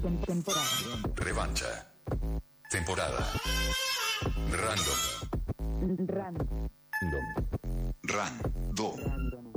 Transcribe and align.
Temporada. 0.00 0.60
Revancha. 1.16 1.86
Temporada. 2.70 3.22
Random. 4.48 5.00
Random. 6.08 6.68
Random. 8.08 8.96
Random. 8.96 9.49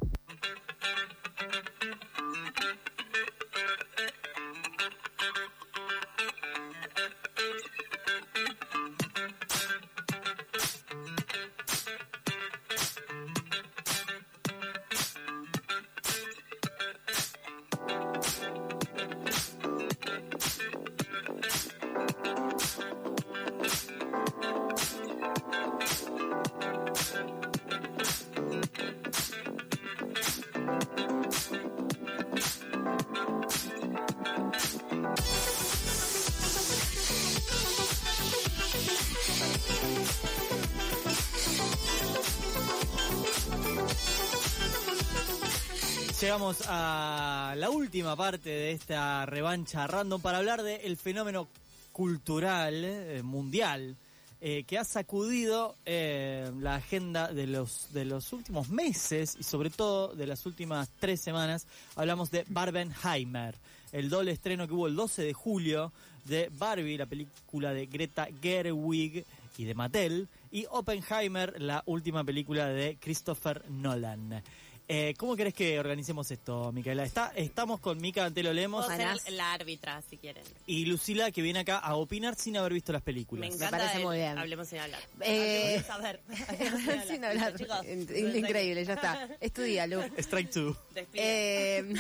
Llegamos 46.23 46.63
a 46.69 47.53
la 47.58 47.69
última 47.69 48.16
parte 48.16 48.50
de 48.50 48.72
esta 48.72 49.25
revancha 49.25 49.86
random 49.88 50.22
para 50.22 50.38
hablar 50.38 50.64
del 50.64 50.95
fenómeno 50.95 51.50
cultural 51.91 52.86
eh, 52.86 53.22
mundial 53.22 53.98
eh, 54.39 54.64
que 54.64 54.78
ha 54.78 54.86
sacudido 54.86 55.75
eh, 55.86 56.50
la 56.61 56.75
agenda 56.75 57.28
de 57.28 57.45
los, 57.45 57.92
de 57.92 58.06
los 58.06 58.31
últimos 58.31 58.70
meses 58.70 59.36
y 59.38 59.44
sobre 59.44 59.70
todo 59.70 60.16
de 60.16 60.25
las 60.25 60.45
últimas 60.45 60.89
tres 60.98 61.20
semanas. 61.20 61.67
Hablamos 61.98 62.31
de 62.31 62.45
Barbenheimer, 62.48 63.55
el 63.92 64.09
doble 64.09 64.31
estreno 64.31 64.66
que 64.66 64.76
hubo 64.76 64.88
el 64.88 64.95
12 64.95 65.23
de 65.23 65.33
julio 65.33 65.92
de 66.23 66.50
Barbie, 66.58 66.98
la 66.98 67.05
película 67.05 67.73
de 67.73 67.88
Greta 67.88 68.30
Gerwig 68.42 69.26
y 69.58 69.66
de 69.66 69.76
Mattel, 69.76 70.30
y 70.53 70.67
Oppenheimer, 70.72 71.61
la 71.61 71.83
última 71.86 72.23
película 72.23 72.70
de 72.70 72.98
Christopher 73.02 73.70
Nolan. 73.70 74.42
Eh, 74.86 75.14
¿Cómo 75.17 75.36
querés 75.38 75.53
que 75.53 75.80
organicemos 75.80 76.30
esto, 76.30 76.72
Micaela? 76.73 77.03
Está, 77.06 77.31
estamos 77.38 77.80
con 77.80 78.00
Mica 78.02 78.26
Antelo 78.26 78.52
Lemos 78.52 78.86
Puedo 78.86 78.98
ser 79.17 79.31
la 79.34 79.53
árbitra, 79.53 80.02
si 80.09 80.17
quieren. 80.17 80.44
y 80.67 80.86
Lucila, 80.86 81.31
que 81.31 81.42
viene 81.42 81.59
acá 81.59 81.78
a 81.80 81.95
opinar 81.95 82.36
sin 82.36 82.58
haber 82.58 82.73
visto 82.73 82.92
las 82.92 83.02
Me 83.02 83.06
películas. 83.06 83.48
encanta 83.56 83.78
parece 83.78 83.98
el 84.00 84.04
muy 84.04 84.17
bien. 84.17 84.38
Hablemos 84.38 84.67
sin 84.67 84.80
hablar. 84.80 85.00
Eh, 85.22 85.78
Hablemos 85.78 85.78
sin 85.78 85.86
saber. 85.88 86.22
Hablemos 86.50 87.08
Sin 87.08 87.23
hablar. 87.26 87.56
Chicos, 87.58 87.86
In- 87.86 88.36
Increíble, 88.38 88.84
ya 88.84 88.94
está. 88.95 89.30
Estudia, 89.39 89.88
Lu. 89.88 90.02
Strike 90.17 90.52
two. 90.52 90.76
Eh, 91.14 91.94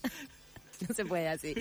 no 0.88 0.94
se 0.94 1.04
puede 1.04 1.28
así. 1.28 1.54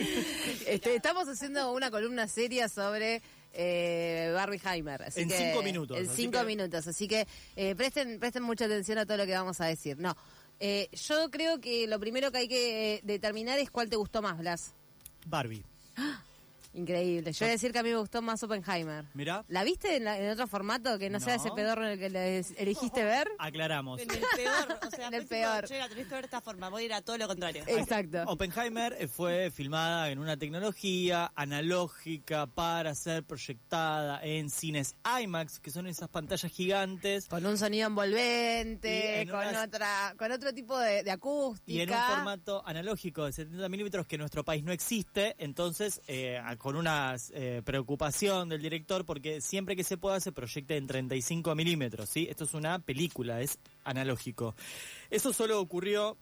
Este, 0.66 0.96
estamos 0.96 1.28
haciendo 1.28 1.74
una 1.74 1.92
columna 1.92 2.28
seria 2.30 2.70
sobre 2.70 3.22
eh, 3.54 4.32
Barbieheimer. 4.34 5.04
así 5.04 5.22
En 5.22 5.30
que- 5.30 5.38
cinco 5.38 5.62
minutos, 5.64 5.98
En 5.98 6.10
cinco 6.10 6.40
que- 6.40 6.46
minutos. 6.46 6.88
Así 6.88 7.10
que 7.10 7.28
eh, 7.58 7.76
presten, 7.76 8.20
presten 8.20 8.44
mucha 8.44 8.66
atención 8.66 8.98
a 9.00 9.06
todo 9.06 9.18
lo 9.18 9.26
que 9.26 9.34
vamos 9.34 9.60
a 9.60 9.66
decir. 9.66 9.98
No. 10.00 10.16
Eh, 10.60 10.90
yo 10.94 11.30
creo 11.32 11.60
que 11.60 11.88
lo 11.88 12.00
primero 12.00 12.32
que 12.32 12.38
hay 12.40 12.48
que 12.48 13.02
determinar 13.04 13.60
es 13.60 13.70
cuál 13.70 13.90
te 13.90 13.96
gustó 13.96 14.22
más, 14.22 14.38
Blas. 14.38 14.74
Barbie. 15.26 15.64
Increíble. 16.76 17.32
Yo 17.32 17.46
voy 17.46 17.50
a 17.50 17.52
decir 17.54 17.72
que 17.72 17.80
a 17.80 17.84
mí 17.84 17.90
me 17.90 17.98
gustó 17.98 18.22
más 18.22 18.44
Oppenheimer. 18.44 19.06
Mirá, 19.14 19.44
¿La 19.48 19.64
viste 19.64 19.96
en, 19.96 20.04
la- 20.04 20.20
en 20.20 20.30
otro 20.30 20.46
formato 20.48 21.00
que 21.00 21.10
no, 21.10 21.20
sea 21.20 21.36
ese 21.36 21.50
pedorro 21.52 21.86
en 21.86 21.92
el 21.94 22.00
que 22.00 22.10
le 22.10 22.40
elegiste 22.58 23.04
ver? 23.04 23.28
aclaramos. 23.40 24.02
En 24.02 24.12
el 24.12 24.20
peor, 24.36 24.80
o 24.86 24.90
sea, 24.92 25.08
En 25.08 25.14
el 25.14 25.26
peor. 25.28 25.66
che, 25.68 25.78
la 25.78 25.88
tenés 25.90 26.06
que 26.08 26.14
ver 26.14 26.22
de 26.24 26.26
esta 26.28 26.42
forma, 26.42 26.70
voy 26.70 26.84
a 26.84 26.86
ir 26.86 26.94
a 26.94 27.02
todo 27.02 27.18
lo 27.18 27.28
contrario. 27.28 27.64
Exacto. 27.68 28.24
Oppenheimer 28.28 28.96
eh, 29.00 29.08
fue 29.08 29.52
filmada 29.52 30.10
en 30.10 30.20
una 30.20 30.38
tecnología 30.38 31.32
analógica 31.36 32.46
para 32.48 32.94
ser 32.96 33.24
proyectada 33.24 34.20
en 34.24 34.50
cines 34.50 34.96
IMAX, 35.22 35.60
que 35.60 35.72
son 35.72 35.88
esas 35.88 36.10
pantallas 36.10 36.52
gigantes, 36.52 37.28
Con 37.28 37.46
un 37.46 37.58
sonido 37.58 37.88
envolvente, 37.88 39.22
en 39.22 39.30
con 39.30 39.40
unas- 39.48 39.68
otra, 39.68 40.14
con 40.18 40.32
otro 40.32 40.54
tipo 40.54 40.78
de, 40.78 41.04
de 41.04 41.12
acústica. 41.12 41.72
y 41.72 41.82
en 41.82 41.90
un 41.90 41.96
formato 41.96 42.64
analógico 42.66 43.26
de 43.26 43.32
70 43.34 43.70
milímetros 43.70 44.06
que 44.08 44.16
en 44.16 44.20
nuestro 44.22 44.44
país 44.44 44.64
no 44.64 44.72
existe, 44.72 45.36
entonces 45.38 46.02
eh, 46.08 46.38
con 46.66 46.76
una 46.76 47.16
eh, 47.34 47.62
preocupación 47.64 48.50
del 48.50 48.60
director 48.60 49.06
porque 49.06 49.40
siempre 49.40 49.76
que 49.76 49.84
se 49.84 49.98
pueda 49.98 50.20
se 50.20 50.32
proyecte 50.32 50.76
en 50.78 50.88
35 50.88 51.54
milímetros, 51.54 52.10
¿sí? 52.10 52.26
Esto 52.28 52.44
es 52.46 52.56
una 52.56 52.80
película, 52.80 53.40
es 53.40 53.60
analógico. 53.84 54.56
Eso 55.12 55.32
solo 55.32 55.62
ocurrió 55.62 56.18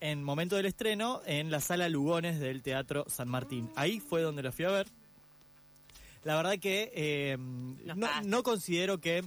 en 0.00 0.24
momento 0.24 0.56
del 0.56 0.64
estreno 0.64 1.20
en 1.26 1.50
la 1.50 1.60
sala 1.60 1.90
Lugones 1.90 2.40
del 2.40 2.62
Teatro 2.62 3.04
San 3.08 3.28
Martín. 3.28 3.70
Ahí 3.76 4.00
fue 4.00 4.22
donde 4.22 4.42
lo 4.42 4.52
fui 4.52 4.64
a 4.64 4.70
ver. 4.70 4.86
La 6.24 6.34
verdad 6.36 6.58
que 6.58 6.90
eh, 6.94 7.36
no, 8.24 8.42
considero 8.42 8.96
que 9.02 9.22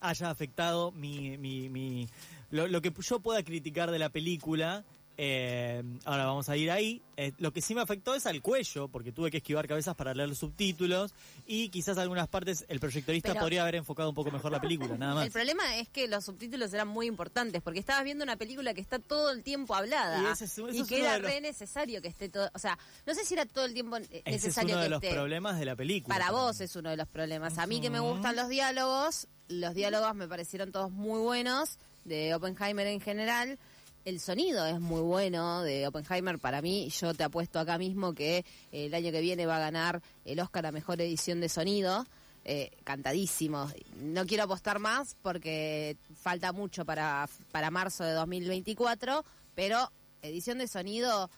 haya 0.00 0.28
afectado 0.28 0.92
mi, 0.92 1.38
mi, 1.38 1.70
mi- 1.70 2.10
lo, 2.50 2.68
lo 2.68 2.82
que 2.82 2.92
yo 3.00 3.20
pueda 3.20 3.42
criticar 3.42 3.90
de 3.90 3.98
la 3.98 4.10
película. 4.10 4.84
Eh, 5.22 5.82
ahora 6.06 6.24
vamos 6.24 6.48
a 6.48 6.56
ir 6.56 6.70
ahí. 6.70 7.02
Eh, 7.18 7.32
lo 7.36 7.52
que 7.52 7.60
sí 7.60 7.74
me 7.74 7.82
afectó 7.82 8.14
es 8.14 8.24
al 8.24 8.40
cuello, 8.40 8.88
porque 8.88 9.12
tuve 9.12 9.30
que 9.30 9.36
esquivar 9.36 9.68
cabezas 9.68 9.94
para 9.94 10.14
leer 10.14 10.30
los 10.30 10.38
subtítulos 10.38 11.12
y 11.46 11.68
quizás 11.68 11.98
algunas 11.98 12.26
partes 12.26 12.64
el 12.68 12.80
proyectorista 12.80 13.28
Pero- 13.32 13.40
podría 13.42 13.60
haber 13.60 13.74
enfocado 13.74 14.08
un 14.08 14.14
poco 14.14 14.30
mejor 14.30 14.50
la 14.50 14.62
película, 14.62 14.96
nada 14.96 15.16
más. 15.16 15.26
El 15.26 15.30
problema 15.30 15.76
es 15.76 15.88
que 15.90 16.08
los 16.08 16.24
subtítulos 16.24 16.72
eran 16.72 16.88
muy 16.88 17.06
importantes, 17.06 17.60
porque 17.60 17.80
estabas 17.80 18.02
viendo 18.04 18.24
una 18.24 18.36
película 18.38 18.72
que 18.72 18.80
está 18.80 18.98
todo 18.98 19.30
el 19.30 19.42
tiempo 19.42 19.74
hablada. 19.74 20.22
Y 20.22 20.32
ese 20.32 20.46
es- 20.46 20.58
y 20.74 20.84
que 20.86 21.00
era 21.00 21.12
de 21.14 21.18
los- 21.20 21.30
re 21.30 21.40
necesario 21.42 22.00
que 22.00 22.08
esté 22.08 22.30
todo. 22.30 22.48
O 22.54 22.58
sea, 22.58 22.78
no 23.04 23.14
sé 23.14 23.26
si 23.26 23.34
era 23.34 23.44
todo 23.44 23.66
el 23.66 23.74
tiempo 23.74 23.98
eh, 23.98 24.02
Ese 24.10 24.22
es 24.24 24.32
necesario 24.44 24.74
uno 24.76 24.82
de 24.84 24.88
los 24.88 25.02
esté. 25.02 25.14
problemas 25.14 25.58
de 25.58 25.66
la 25.66 25.76
película. 25.76 26.14
Para 26.14 26.28
también. 26.28 26.46
vos 26.46 26.60
es 26.62 26.74
uno 26.76 26.88
de 26.88 26.96
los 26.96 27.08
problemas. 27.08 27.58
A 27.58 27.66
mí 27.66 27.82
que 27.82 27.90
me 27.90 28.00
gustan 28.00 28.36
los 28.36 28.48
diálogos, 28.48 29.28
los 29.48 29.74
diálogos 29.74 30.14
me 30.14 30.26
parecieron 30.28 30.72
todos 30.72 30.90
muy 30.90 31.20
buenos, 31.20 31.78
de 32.06 32.34
Oppenheimer 32.34 32.86
en 32.86 33.00
general. 33.02 33.58
El 34.04 34.18
sonido 34.18 34.64
es 34.66 34.80
muy 34.80 35.02
bueno 35.02 35.62
de 35.62 35.86
Oppenheimer 35.86 36.38
para 36.38 36.62
mí. 36.62 36.88
Yo 36.88 37.12
te 37.14 37.22
apuesto 37.24 37.58
acá 37.58 37.76
mismo 37.78 38.14
que 38.14 38.44
el 38.72 38.94
año 38.94 39.12
que 39.12 39.20
viene 39.20 39.44
va 39.46 39.56
a 39.56 39.60
ganar 39.60 40.00
el 40.24 40.40
Oscar 40.40 40.66
a 40.66 40.72
Mejor 40.72 41.00
Edición 41.00 41.40
de 41.40 41.48
Sonido. 41.48 42.06
Eh, 42.46 42.70
cantadísimo. 42.84 43.70
No 43.98 44.24
quiero 44.24 44.44
apostar 44.44 44.78
más 44.78 45.14
porque 45.20 45.98
falta 46.18 46.52
mucho 46.52 46.86
para, 46.86 47.28
para 47.52 47.70
marzo 47.70 48.02
de 48.02 48.12
2024, 48.14 49.22
pero 49.54 49.92
edición 50.22 50.56
de 50.56 50.66
sonido, 50.66 51.28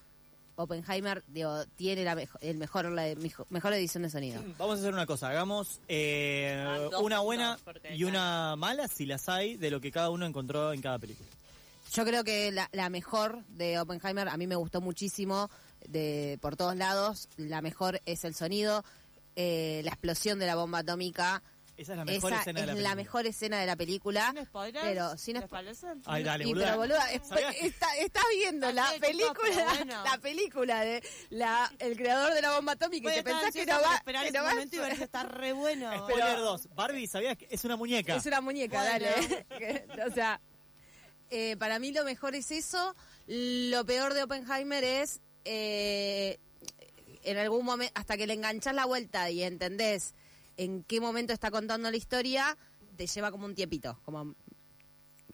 Oppenheimer 0.54 1.24
digo, 1.26 1.64
tiene 1.74 2.04
la 2.04 2.14
mejo- 2.14 2.38
el 2.40 2.56
mejor, 2.58 2.84
la 2.92 3.12
mejor 3.50 3.72
edición 3.72 4.04
de 4.04 4.10
sonido. 4.10 4.40
Vamos 4.58 4.76
a 4.76 4.80
hacer 4.80 4.94
una 4.94 5.06
cosa, 5.06 5.28
hagamos 5.30 5.80
eh, 5.88 6.64
Ah, 6.64 6.98
una 7.00 7.18
buena 7.18 7.58
y 7.92 8.04
una 8.04 8.54
mala, 8.56 8.86
si 8.86 9.04
las 9.04 9.28
hay, 9.28 9.56
de 9.56 9.72
lo 9.72 9.80
que 9.80 9.90
cada 9.90 10.10
uno 10.10 10.24
encontró 10.24 10.72
en 10.72 10.80
cada 10.80 11.00
película. 11.00 11.28
Yo 11.92 12.04
creo 12.04 12.24
que 12.24 12.50
la, 12.52 12.68
la 12.72 12.88
mejor 12.88 13.44
de 13.48 13.78
Oppenheimer, 13.78 14.28
a 14.28 14.36
mí 14.36 14.46
me 14.46 14.56
gustó 14.56 14.80
muchísimo 14.80 15.50
de 15.86 16.38
por 16.40 16.56
todos 16.56 16.74
lados. 16.76 17.28
La 17.36 17.60
mejor 17.60 18.00
es 18.06 18.24
el 18.24 18.34
sonido, 18.34 18.82
eh, 19.36 19.82
la 19.84 19.90
explosión 19.90 20.38
de 20.38 20.46
la 20.46 20.54
bomba 20.54 20.78
atómica. 20.78 21.42
Esa 21.76 21.92
es 21.92 21.98
la 21.98 22.04
mejor 22.04 22.32
Esa 22.32 22.40
escena 22.42 22.60
es 22.60 22.66
de 22.66 22.66
la 22.66 22.66
la, 22.66 22.72
película. 22.76 22.94
mejor 22.94 23.26
escena 23.26 23.60
de 23.60 23.66
la 23.66 23.76
película. 23.76 24.32
¿Sin 24.36 24.44
spoilers? 24.46 24.84
Pero 24.86 25.16
sin 25.18 25.34
¿Les 25.34 25.44
spo- 25.44 25.48
parece? 25.48 25.86
Ay, 26.04 26.22
dale, 26.22 26.44
Y 26.44 26.46
boluda. 26.48 26.64
pero 26.66 26.76
boluda, 26.78 27.12
es- 27.12 27.26
¿Sabías 27.26 27.54
que- 27.56 27.66
está- 27.66 27.96
estás 27.96 28.24
viendo 28.36 28.70
la 28.72 28.90
película, 29.00 29.64
bueno. 29.74 30.04
la 30.04 30.18
película 30.18 30.80
de 30.84 31.02
la 31.30 31.72
el 31.78 31.96
creador 31.96 32.34
de 32.34 32.42
la 32.42 32.54
bomba 32.54 32.72
atómica 32.72 33.04
Voy 33.08 33.12
y 33.12 33.16
te 33.16 33.22
pensás 33.24 33.52
que 33.52 33.66
no 33.66 33.80
va, 33.80 33.96
esperar 33.96 34.26
ese 34.26 34.40
momento 34.40 34.76
y 34.76 34.78
ver 34.78 34.92
está 35.02 35.22
re 35.24 35.52
bueno. 35.54 35.92
Spoiler 35.98 36.38
2. 36.38 36.68
Barbie, 36.74 37.06
¿sabías 37.06 37.36
que 37.38 37.48
es 37.50 37.64
una 37.64 37.76
muñeca? 37.76 38.16
Es 38.16 38.26
una 38.26 38.40
muñeca, 38.42 38.78
Bueno. 38.82 39.06
dale. 39.06 39.86
O 40.10 40.14
sea, 40.14 40.40
eh, 41.32 41.56
para 41.56 41.78
mí 41.78 41.92
lo 41.92 42.04
mejor 42.04 42.34
es 42.34 42.50
eso. 42.50 42.94
Lo 43.26 43.84
peor 43.86 44.14
de 44.14 44.22
Oppenheimer 44.22 44.84
es 44.84 45.20
eh, 45.44 46.38
en 47.24 47.38
algún 47.38 47.64
momento, 47.64 47.92
hasta 47.96 48.16
que 48.16 48.26
le 48.26 48.34
enganchás 48.34 48.74
la 48.74 48.84
vuelta 48.84 49.30
y 49.30 49.42
entendés 49.42 50.14
en 50.56 50.84
qué 50.84 51.00
momento 51.00 51.32
está 51.32 51.50
contando 51.50 51.90
la 51.90 51.96
historia, 51.96 52.56
te 52.96 53.06
lleva 53.06 53.30
como 53.30 53.46
un 53.46 53.54
tiempito, 53.54 53.98
como 54.04 54.34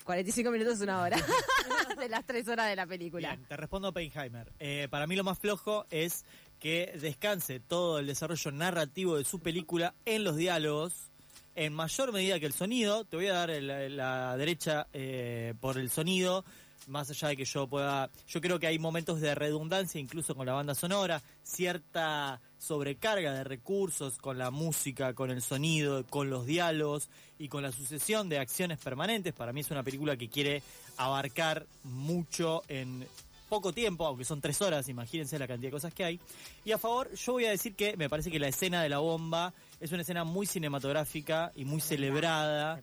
45 0.05 0.51
minutos, 0.51 0.81
una 0.81 1.03
hora, 1.03 1.17
de 1.99 2.09
las 2.09 2.25
tres 2.25 2.47
horas 2.49 2.69
de 2.69 2.77
la 2.77 2.87
película. 2.87 3.35
Bien, 3.35 3.49
te 3.49 3.57
respondo 3.57 3.89
Oppenheimer. 3.89 4.53
Eh, 4.59 4.89
para 4.91 5.07
mí 5.07 5.17
lo 5.17 5.25
más 5.25 5.39
flojo 5.39 5.87
es 5.91 6.25
que 6.59 6.97
descanse 7.01 7.61
todo 7.61 7.99
el 7.99 8.07
desarrollo 8.07 8.53
narrativo 8.53 9.17
de 9.17 9.25
su 9.25 9.41
película 9.41 9.95
en 10.05 10.25
los 10.25 10.37
diálogos, 10.37 11.11
en 11.59 11.75
mayor 11.75 12.13
medida 12.13 12.39
que 12.39 12.47
el 12.47 12.53
sonido. 12.53 13.05
Te 13.05 13.17
voy 13.17 13.27
a 13.27 13.33
dar 13.33 13.51
la, 13.51 14.37
derecha 14.37 14.87
eh, 14.93 15.55
por 15.61 15.77
el 15.77 15.91
sonido. 15.91 16.45
más 16.87 17.11
allá 17.11 17.29
de 17.29 17.37
que 17.37 17.45
yo 17.45 17.67
pueda, 17.67 18.11
yo 18.29 18.41
creo 18.41 18.61
que 18.61 18.69
hay 18.69 18.79
momentos 18.79 19.21
de 19.21 19.35
redundancia 19.35 20.01
incluso 20.01 20.37
con 20.37 20.47
la 20.47 20.53
banda 20.53 20.75
sonora, 20.75 21.21
cierta 21.43 22.41
sobrecarga 22.59 23.35
de 23.35 23.45
recursos 23.45 24.19
con 24.19 24.39
la 24.39 24.53
música, 24.53 25.15
con 25.15 25.31
el 25.31 25.43
sonido, 25.43 26.07
con 26.07 26.31
los 26.31 26.47
diálogos 26.47 27.11
y 27.39 27.49
con 27.49 27.65
la 27.65 27.73
sucesión 27.73 28.29
de 28.29 28.39
acciones 28.39 28.79
permanentes. 28.79 29.35
Para 29.35 29.53
mí 29.53 29.61
es 29.61 29.71
una 29.73 29.83
película 29.83 30.17
que 30.17 30.29
quiere 30.29 30.63
abarcar 30.97 31.67
mucho 31.83 32.63
en 32.69 33.05
poco 33.49 33.73
tiempo, 33.73 34.07
aunque 34.07 34.25
son 34.25 34.41
tres 34.41 34.61
horas, 34.63 34.89
imagínense 34.89 35.39
la 35.39 35.47
cantidad 35.49 35.69
de 35.69 35.73
cosas 35.73 35.93
que 35.95 36.05
hay. 36.05 36.21
Y 36.65 36.73
a 36.73 36.79
favor, 36.79 37.13
yo 37.15 37.33
voy 37.33 37.47
a 37.47 37.51
decir 37.51 37.75
que 37.75 37.97
me 37.97 38.09
parece 38.09 38.31
que 38.31 38.39
la 38.39 38.49
escena 38.49 38.83
de 38.83 38.89
la 38.89 38.99
bomba 38.99 39.53
es 39.81 39.91
una 39.93 40.03
escena 40.03 40.25
muy 40.25 40.47
cinematográfica 40.47 41.53
y 41.57 41.65
muy 41.65 41.81
celebrada. 41.81 42.81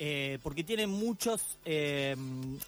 eh, 0.00 0.38
porque 0.44 0.62
tiene 0.62 0.86
muchos 0.86 1.58
eh, 1.64 2.14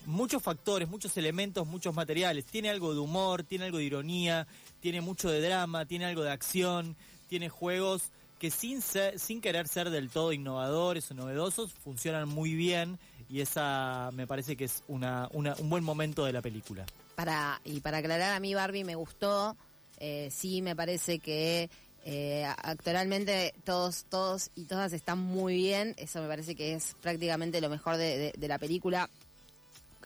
muchos 0.06 0.42
factores, 0.42 0.88
muchos 0.88 1.16
elementos, 1.16 1.64
muchos 1.66 1.94
materiales. 1.94 2.44
Tiene 2.44 2.70
algo 2.70 2.92
de 2.92 2.98
humor, 3.00 3.44
tiene 3.44 3.66
algo 3.66 3.78
de 3.78 3.84
ironía, 3.84 4.46
tiene 4.80 5.00
mucho 5.00 5.30
de 5.30 5.40
drama, 5.40 5.86
tiene 5.86 6.06
algo 6.06 6.22
de 6.22 6.30
acción, 6.32 6.96
tiene 7.28 7.48
juegos 7.48 8.10
que 8.40 8.50
sin 8.50 8.80
ser, 8.82 9.18
sin 9.20 9.40
querer 9.40 9.68
ser 9.68 9.90
del 9.90 10.08
todo 10.10 10.32
innovadores 10.32 11.08
o 11.10 11.14
novedosos 11.14 11.72
funcionan 11.84 12.26
muy 12.28 12.54
bien 12.54 12.98
y 13.28 13.42
esa 13.42 14.10
me 14.14 14.26
parece 14.26 14.56
que 14.56 14.64
es 14.64 14.82
una, 14.88 15.28
una- 15.32 15.54
un 15.58 15.70
buen 15.70 15.84
momento 15.84 16.24
de 16.24 16.32
la 16.32 16.42
película. 16.42 16.84
Para, 17.20 17.60
y 17.66 17.80
para 17.80 17.98
aclarar, 17.98 18.32
a 18.32 18.40
mí 18.40 18.54
Barbie 18.54 18.82
me 18.82 18.94
gustó. 18.94 19.54
Eh, 19.98 20.30
sí, 20.34 20.62
me 20.62 20.74
parece 20.74 21.18
que 21.18 21.68
eh, 22.06 22.46
actoralmente 22.46 23.52
todos, 23.62 24.06
todos 24.08 24.50
y 24.54 24.64
todas 24.64 24.94
están 24.94 25.18
muy 25.18 25.56
bien. 25.56 25.94
Eso 25.98 26.22
me 26.22 26.28
parece 26.28 26.54
que 26.54 26.72
es 26.72 26.96
prácticamente 27.02 27.60
lo 27.60 27.68
mejor 27.68 27.98
de 27.98 28.32
la 28.48 28.58
película. 28.58 29.10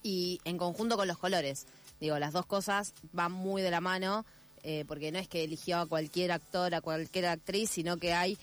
Y 0.02 0.40
en 0.44 0.58
conjunto 0.58 0.96
con 0.96 1.06
los 1.06 1.16
colores. 1.18 1.66
Digo, 2.00 2.18
las 2.18 2.32
dos 2.32 2.46
cosas 2.46 2.94
van 3.12 3.30
muy 3.30 3.62
de 3.62 3.70
la 3.70 3.80
mano. 3.80 4.24
eh, 4.64 4.84
porque 4.88 5.12
no 5.12 5.18
es 5.18 5.28
que 5.28 5.44
eligió 5.44 5.78
a 5.78 5.86
cualquier 5.86 6.32
actor, 6.32 6.74
a 6.74 6.80
cualquier 6.80 7.26
actriz, 7.26 7.70
sino 7.70 7.98
que 7.98 8.14
hay 8.14 8.38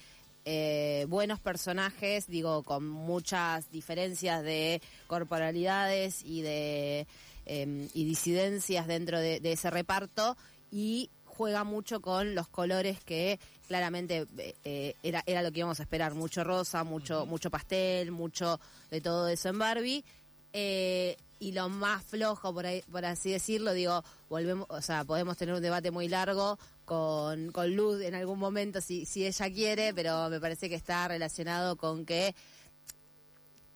eh, 0.46 1.06
buenos 1.10 1.40
personajes, 1.40 2.28
digo, 2.28 2.64
con 2.64 2.88
muchas 2.88 3.70
diferencias 3.72 4.44
de 4.44 4.82
corporalidades 5.08 6.24
y 6.24 6.42
de 6.42 7.08
eh, 7.46 7.88
y 7.94 8.06
disidencias 8.06 8.88
dentro 8.88 9.20
de, 9.20 9.40
de 9.40 9.52
ese 9.54 9.70
reparto 9.70 10.38
y 10.72 11.10
juega 11.42 11.64
mucho 11.64 12.02
con 12.02 12.36
los 12.36 12.48
colores 12.48 13.04
que 13.04 13.40
claramente 13.68 14.28
eh, 14.38 14.56
eh, 14.64 14.96
era 15.02 15.24
era 15.26 15.42
lo 15.42 15.52
que 15.52 15.60
íbamos 15.60 15.80
a 15.80 15.84
esperar 15.84 16.14
mucho 16.14 16.44
rosa 16.44 16.84
mucho 16.84 17.26
mucho 17.26 17.50
pastel 17.50 18.12
mucho 18.12 18.60
de 18.90 19.02
todo 19.02 19.28
eso 19.28 19.50
en 19.50 19.60
Barbie. 19.60 20.06
Eh, 20.54 21.16
y 21.40 21.54
lo 21.54 21.70
más 21.70 22.04
flojo 22.04 22.54
por 22.54 22.66
ahí, 22.66 22.84
por 22.92 23.06
así 23.06 23.32
decirlo 23.32 23.72
digo 23.72 24.04
volvemos 24.30 24.68
o 24.70 24.82
sea 24.82 25.06
podemos 25.06 25.38
tener 25.38 25.56
un 25.56 25.62
debate 25.62 25.90
muy 25.90 26.10
largo 26.10 26.60
con, 26.96 27.54
con 27.54 27.74
Luz 27.74 28.02
en 28.02 28.16
algún 28.16 28.38
momento 28.38 28.82
si 28.82 29.06
si 29.06 29.26
ella 29.26 29.50
quiere 29.50 29.94
pero 29.94 30.30
me 30.30 30.42
parece 30.42 30.68
que 30.68 30.76
está 30.76 31.08
relacionado 31.08 31.78
con 31.78 32.06
que 32.06 32.36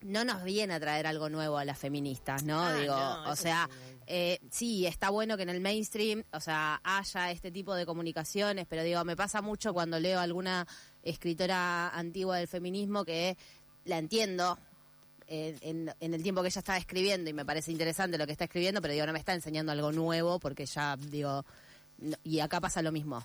no 0.02 0.22
nos 0.24 0.44
viene 0.44 0.74
a 0.74 0.80
traer 0.80 1.06
algo 1.06 1.30
nuevo 1.30 1.56
a 1.56 1.64
las 1.64 1.78
feministas, 1.78 2.44
¿no? 2.44 2.60
Ah, 2.62 2.74
Digo, 2.74 2.94
no, 2.94 3.30
o 3.30 3.34
sea, 3.34 3.68
sí. 3.72 3.96
eh, 4.06 4.38
sí, 4.50 4.86
está 4.86 5.08
bueno 5.08 5.36
que 5.38 5.44
en 5.44 5.48
el 5.48 5.60
mainstream, 5.62 6.22
o 6.32 6.40
sea, 6.40 6.78
haya 6.84 7.30
este 7.30 7.50
tipo 7.50 7.74
de 7.74 7.86
comunicaciones, 7.86 8.66
pero 8.68 8.82
digo, 8.82 9.02
me 9.04 9.16
pasa 9.16 9.40
mucho 9.40 9.72
cuando 9.72 9.98
leo 9.98 10.20
alguna 10.20 10.66
escritora 11.02 11.88
antigua 11.88 12.36
del 12.36 12.46
feminismo 12.48 13.04
que 13.06 13.36
la 13.86 13.96
entiendo 13.98 14.58
en, 15.26 15.56
en- 15.62 15.94
en 15.98 16.12
el 16.14 16.22
tiempo 16.22 16.42
que 16.42 16.48
ella 16.48 16.58
está 16.60 16.76
escribiendo 16.76 17.30
y 17.30 17.32
me 17.32 17.46
parece 17.46 17.72
interesante 17.72 18.18
lo 18.18 18.26
que 18.26 18.32
está 18.32 18.44
escribiendo, 18.44 18.82
pero 18.82 18.92
digo, 18.92 19.06
no 19.06 19.12
me 19.14 19.18
está 19.18 19.32
enseñando 19.32 19.72
algo 19.72 19.90
nuevo 19.90 20.38
porque 20.38 20.66
ya, 20.66 20.96
digo, 20.98 21.44
no- 21.98 22.16
y 22.24 22.40
acá 22.40 22.60
pasa 22.60 22.82
lo 22.82 22.92
mismo. 22.92 23.22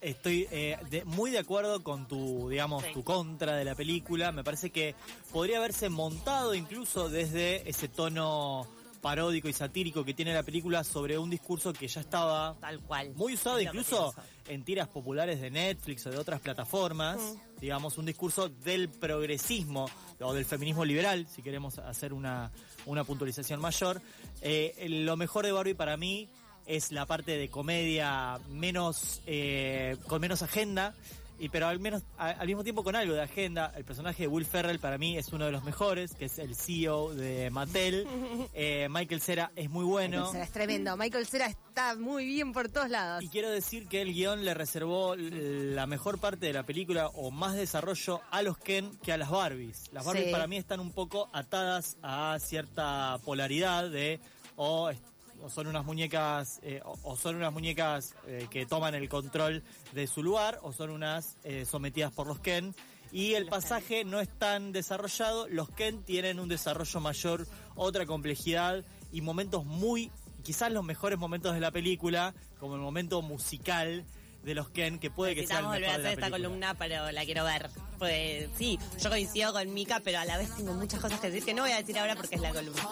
Estoy 0.00 0.48
eh, 0.50 0.76
de- 0.90 1.04
muy 1.04 1.30
de 1.30 1.38
acuerdo 1.38 1.82
con 1.84 2.08
tu, 2.08 2.48
digamos, 2.48 2.84
tu 2.92 3.04
contra 3.04 3.54
de 3.54 3.64
la 3.64 3.76
película. 3.76 4.32
Me 4.32 4.42
parece 4.42 4.70
que 4.70 4.96
podría 5.32 5.58
haberse 5.58 5.88
montado 5.88 6.54
incluso 6.56 7.08
desde 7.08 7.68
ese 7.70 7.86
tono 7.88 8.66
paródico 9.00 9.48
y 9.48 9.52
satírico 9.52 10.04
que 10.04 10.14
tiene 10.14 10.32
la 10.34 10.42
película 10.44 10.82
sobre 10.84 11.18
un 11.18 11.28
discurso 11.30 11.72
que 11.72 11.86
ya 11.88 12.00
estaba 12.00 12.56
Tal 12.60 12.78
cual. 12.80 13.12
muy 13.16 13.34
usado 13.34 13.60
incluso 13.60 14.14
en 14.48 14.64
tiras 14.64 14.86
populares 14.88 15.40
de 15.40 15.50
Netflix 15.50 16.06
o 16.06 16.10
de 16.10 16.18
otras 16.18 16.40
plataformas, 16.40 17.20
digamos, 17.60 17.98
un 17.98 18.06
discurso 18.06 18.48
del 18.48 18.88
progresismo 18.88 19.88
o 20.20 20.32
del 20.34 20.44
feminismo 20.44 20.84
liberal, 20.84 21.26
si 21.32 21.42
queremos 21.42 21.78
hacer 21.78 22.12
una, 22.12 22.50
una 22.86 23.02
puntualización 23.04 23.60
mayor. 23.60 24.00
Eh, 24.40 24.86
lo 24.88 25.16
mejor 25.16 25.46
de 25.46 25.52
Barbie 25.52 25.74
para 25.74 25.96
mí 25.96 26.28
es 26.66 26.92
la 26.92 27.06
parte 27.06 27.36
de 27.36 27.48
comedia 27.48 28.38
menos 28.48 29.20
eh, 29.26 29.96
con 30.08 30.20
menos 30.20 30.42
agenda. 30.42 30.94
Y 31.38 31.48
pero 31.48 31.66
al 31.66 31.80
menos 31.80 32.04
a- 32.18 32.28
al 32.30 32.46
mismo 32.46 32.62
tiempo 32.62 32.84
con 32.84 32.94
algo 32.94 33.14
de 33.14 33.22
agenda, 33.22 33.72
el 33.76 33.84
personaje 33.84 34.22
de 34.24 34.26
Will 34.28 34.44
Ferrell 34.46 34.78
para 34.78 34.96
mí 34.96 35.18
es 35.18 35.32
uno 35.32 35.46
de 35.46 35.50
los 35.50 35.64
mejores, 35.64 36.14
que 36.14 36.26
es 36.26 36.38
el 36.38 36.54
CEO 36.54 37.12
de 37.14 37.50
Mattel. 37.50 38.06
Eh, 38.54 38.86
Michael 38.90 39.20
Cera 39.20 39.50
es 39.56 39.68
muy 39.68 39.84
bueno. 39.84 40.18
Michael 40.18 40.32
Cera 40.32 40.44
es 40.44 40.52
tremendo. 40.52 40.96
Michael 40.96 41.26
Cera 41.26 41.46
está 41.46 41.96
muy 41.96 42.26
bien 42.26 42.52
por 42.52 42.68
todos 42.68 42.88
lados. 42.90 43.24
Y 43.24 43.28
quiero 43.28 43.50
decir 43.50 43.88
que 43.88 44.02
el 44.02 44.12
guion 44.12 44.44
le 44.44 44.54
reservó 44.54 45.16
la 45.16 45.86
mejor 45.86 46.20
parte 46.20 46.46
de 46.46 46.52
la 46.52 46.62
película 46.64 47.08
o 47.08 47.32
más 47.32 47.54
desarrollo 47.54 48.20
a 48.30 48.42
los 48.42 48.56
Ken 48.58 48.96
que 49.02 49.12
a 49.12 49.16
las 49.16 49.30
Barbies. 49.30 49.84
Las 49.90 50.04
Barbies 50.04 50.26
Sí. 50.26 50.30
para 50.32 50.46
mí 50.46 50.58
están 50.58 50.78
un 50.78 50.92
poco 50.92 51.28
atadas 51.32 51.96
a 52.02 52.36
cierta 52.40 53.18
polaridad 53.24 53.88
de 53.90 54.20
o, 54.54 54.90
es- 54.90 55.00
o 55.42 55.50
son 55.50 55.66
unas 55.66 55.84
muñecas 55.84 56.60
eh, 56.62 56.80
o, 56.84 56.98
o 57.02 57.16
son 57.16 57.36
unas 57.36 57.52
muñecas 57.52 58.14
eh, 58.26 58.46
que 58.50 58.66
toman 58.66 58.94
el 58.94 59.08
control 59.08 59.62
de 59.92 60.06
su 60.06 60.22
lugar 60.22 60.60
o 60.62 60.72
son 60.72 60.90
unas 60.90 61.36
eh, 61.44 61.64
sometidas 61.64 62.12
por 62.12 62.26
los 62.26 62.38
Ken. 62.38 62.74
Y 63.10 63.34
el 63.34 63.46
pasaje 63.46 64.04
no 64.04 64.20
es 64.20 64.28
tan 64.38 64.72
desarrollado, 64.72 65.46
los 65.48 65.68
Ken 65.70 66.02
tienen 66.02 66.40
un 66.40 66.48
desarrollo 66.48 67.00
mayor, 67.00 67.46
otra 67.74 68.06
complejidad 68.06 68.84
y 69.12 69.20
momentos 69.20 69.66
muy 69.66 70.10
quizás 70.42 70.72
los 70.72 70.84
mejores 70.84 71.18
momentos 71.18 71.54
de 71.54 71.60
la 71.60 71.70
película, 71.70 72.34
como 72.58 72.74
el 72.74 72.80
momento 72.80 73.22
musical 73.22 74.04
de 74.42 74.54
los 74.54 74.68
Ken, 74.70 74.98
que 74.98 75.10
puede 75.10 75.34
que 75.34 75.46
sea 75.46 75.58
el 75.58 75.62
mejor 75.64 75.76
volver 75.76 75.90
a 75.90 75.92
de 75.92 75.98
la 75.98 76.08
hacer 76.08 76.18
esta 76.18 76.30
película. 76.30 76.48
columna, 76.48 76.74
pero 76.74 77.12
la 77.12 77.24
quiero 77.24 77.44
ver. 77.44 77.70
Pues 77.98 78.48
sí, 78.58 78.78
yo 79.00 79.10
coincido 79.10 79.52
con 79.52 79.72
Mika, 79.72 80.00
pero 80.02 80.18
a 80.18 80.24
la 80.24 80.36
vez 80.38 80.54
tengo 80.56 80.72
muchas 80.74 81.00
cosas 81.00 81.20
que 81.20 81.28
decir 81.28 81.44
que 81.44 81.54
no 81.54 81.62
voy 81.62 81.72
a 81.72 81.76
decir 81.76 81.98
ahora 81.98 82.16
porque 82.16 82.34
es 82.34 82.40
la 82.40 82.52
columna. 82.52 82.82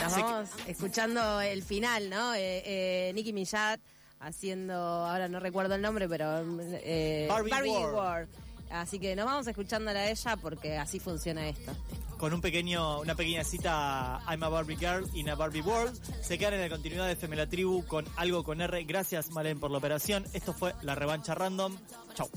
Nos 0.00 0.16
vamos 0.16 0.48
escuchando 0.66 1.40
el 1.40 1.62
final, 1.62 2.10
¿no? 2.10 2.34
Eh, 2.34 2.62
eh, 2.64 3.12
Nicki 3.14 3.32
Minaj 3.32 3.78
haciendo, 4.20 4.74
ahora 4.74 5.28
no 5.28 5.38
recuerdo 5.38 5.74
el 5.74 5.82
nombre, 5.82 6.08
pero 6.08 6.42
eh, 6.82 7.26
Barbie 7.28 7.70
World. 7.70 7.94
World. 7.94 8.28
Así 8.70 8.98
que 8.98 9.14
nos 9.14 9.26
vamos 9.26 9.46
escuchándola 9.46 10.00
a 10.00 10.10
ella 10.10 10.36
porque 10.36 10.76
así 10.76 10.98
funciona 10.98 11.48
esto. 11.48 11.72
Con 12.18 12.32
un 12.32 12.40
pequeño, 12.40 13.00
una 13.00 13.14
pequeña 13.14 13.44
cita 13.44 14.20
I'm 14.28 14.42
a 14.42 14.48
Barbie 14.48 14.76
Girl 14.76 15.08
in 15.14 15.28
a 15.28 15.34
Barbie 15.34 15.60
World. 15.60 15.98
Se 16.22 16.38
quedan 16.38 16.54
en 16.54 16.60
la 16.60 16.68
continuidad 16.68 17.06
de 17.06 17.16
Femela 17.16 17.48
Tribu 17.48 17.84
con 17.86 18.04
algo 18.16 18.44
con 18.44 18.60
R. 18.60 18.84
Gracias, 18.84 19.30
Malen, 19.30 19.60
por 19.60 19.70
la 19.70 19.78
operación. 19.78 20.24
Esto 20.32 20.52
fue 20.52 20.74
la 20.82 20.94
revancha 20.94 21.34
random. 21.34 21.76
Chau. 22.14 22.28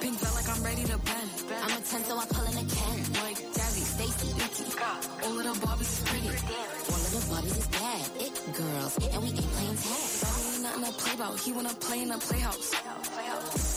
Pink 0.00 0.16
felt 0.18 0.34
like 0.36 0.48
I'm 0.48 0.62
ready 0.62 0.84
to 0.84 0.98
bend. 0.98 1.30
I'm 1.62 1.76
a 1.76 1.80
10, 1.82 2.04
so 2.04 2.16
I 2.16 2.26
pull 2.26 2.44
in 2.46 2.56
a 2.56 2.66
Ken. 2.68 2.98
Like 3.24 3.38
Jazzy, 3.52 3.82
Stacy, 3.82 4.32
Vicky. 4.38 4.64
All 5.24 5.38
of 5.38 5.44
the 5.44 5.66
Barbies 5.66 5.92
is 5.92 6.00
pretty. 6.06 6.28
All 6.88 6.94
of 6.94 7.10
the 7.12 7.20
Barbies 7.34 7.58
is 7.58 7.66
bad, 7.66 8.10
it 8.20 8.54
girls. 8.56 8.98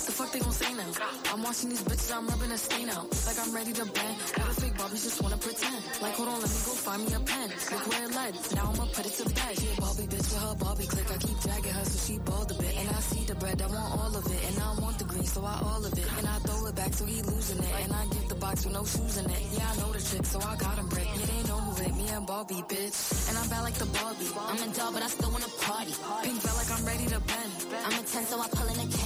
The 0.01 0.11
fuck 0.11 0.31
they 0.31 0.39
gon' 0.39 0.51
say 0.51 0.73
now? 0.73 0.89
I'm 1.31 1.43
watching 1.43 1.69
these 1.69 1.83
bitches, 1.83 2.09
I'm 2.15 2.25
rubbing 2.27 2.51
a 2.51 2.57
stain 2.57 2.89
out. 2.89 3.05
Like 3.25 3.37
I'm 3.37 3.53
ready 3.53 3.71
to 3.73 3.85
bend. 3.85 4.17
All 4.41 4.49
the 4.49 4.57
fake 4.61 4.73
Barbies 4.73 5.03
just 5.05 5.21
wanna 5.21 5.37
pretend. 5.37 5.77
Like, 6.01 6.15
hold 6.17 6.29
on, 6.29 6.41
let 6.41 6.49
me 6.49 6.59
go 6.65 6.73
find 6.73 7.05
me 7.05 7.13
a 7.13 7.19
pen. 7.19 7.49
Look 7.71 7.85
where 7.87 8.03
it 8.05 8.15
led. 8.15 8.33
Now 8.55 8.73
I'ma 8.73 8.85
put 8.97 9.05
it 9.05 9.13
to 9.21 9.25
bed. 9.29 9.53
She 9.61 9.67
a 9.69 9.75
Barbie 9.79 10.09
bitch 10.09 10.25
with 10.25 10.41
her 10.41 10.55
Barbie 10.55 10.87
click. 10.87 11.05
I 11.05 11.17
keep 11.21 11.39
dragging 11.39 11.73
her 11.77 11.85
so 11.85 11.97
she 12.01 12.19
bald 12.19 12.49
a 12.49 12.55
bit. 12.55 12.73
And 12.81 12.89
I 12.89 12.99
see 12.99 13.23
the 13.25 13.35
bread, 13.35 13.61
I 13.61 13.67
want 13.67 13.91
all 13.93 14.13
of 14.17 14.25
it. 14.25 14.41
And 14.49 14.55
I 14.57 14.69
want 14.81 14.97
the 14.97 15.05
green, 15.05 15.25
so 15.25 15.45
I 15.45 15.55
all 15.61 15.85
of 15.85 15.93
it. 15.93 16.07
And 16.17 16.27
I 16.27 16.35
throw 16.49 16.65
it 16.65 16.75
back 16.75 16.93
so 16.93 17.05
he 17.05 17.21
losing 17.21 17.61
it. 17.61 17.73
And 17.83 17.93
I 17.93 18.03
get 18.09 18.25
the 18.27 18.35
box 18.35 18.65
with 18.65 18.73
no 18.73 18.83
shoes 18.83 19.17
in 19.21 19.29
it. 19.29 19.41
Yeah, 19.53 19.69
I 19.69 19.75
know 19.77 19.93
the 19.93 20.01
trick, 20.01 20.25
so 20.25 20.41
I 20.41 20.55
got 20.57 20.81
him 20.81 20.87
brick. 20.89 21.07
They 21.13 21.43
know 21.45 21.61
who 21.61 21.71
it. 21.85 21.93
Me 21.95 22.09
and 22.09 22.25
Barbie, 22.25 22.65
bitch. 22.67 23.29
And 23.29 23.37
I'm 23.37 23.47
bad 23.47 23.61
like 23.61 23.77
the 23.77 23.85
Barbie. 23.85 24.33
I'm 24.33 24.57
a 24.57 24.67
doll, 24.73 24.91
but 24.91 25.03
I 25.03 25.07
still 25.13 25.29
wanna 25.29 25.51
party. 25.61 25.93
Pink 26.25 26.41
felt 26.41 26.57
like 26.57 26.71
I'm 26.73 26.83
ready 26.89 27.05
to 27.13 27.19
bend. 27.21 27.51
I'm 27.85 27.93
a 27.93 28.03
10, 28.03 28.25
so 28.25 28.41
I 28.41 28.47
pull 28.49 28.67
in 28.67 28.79
a 28.81 28.87
Ken. 28.91 29.00